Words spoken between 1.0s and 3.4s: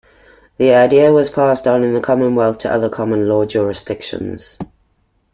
was passed on in the Commonwealth to other common